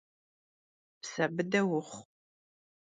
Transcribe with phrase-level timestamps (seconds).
[1.01, 2.01] Pse bıde vuxhu!